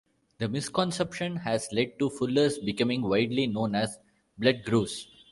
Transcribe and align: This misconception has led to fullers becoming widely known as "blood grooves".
This 0.39 0.49
misconception 0.49 1.35
has 1.35 1.71
led 1.71 1.99
to 1.99 2.09
fullers 2.09 2.57
becoming 2.57 3.03
widely 3.03 3.45
known 3.45 3.75
as 3.75 3.99
"blood 4.35 4.63
grooves". 4.65 5.07